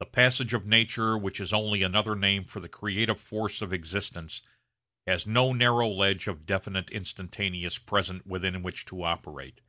The 0.00 0.06
passage 0.06 0.54
of 0.54 0.66
nature 0.66 1.16
which 1.16 1.38
is 1.38 1.52
only 1.52 1.84
another 1.84 2.16
name 2.16 2.46
for 2.46 2.58
the 2.58 2.68
creative 2.68 3.20
force 3.20 3.62
of 3.62 3.72
existence 3.72 4.42
has 5.06 5.24
no 5.24 5.52
narrow 5.52 5.86
ledge 5.88 6.26
of 6.26 6.46
definite 6.46 6.90
instantaneous 6.90 7.78
present 7.78 8.26
within 8.26 8.64
which 8.64 8.84
to 8.86 9.04
operate. 9.04 9.60